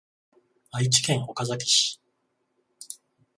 [0.71, 2.01] 愛知県岡崎市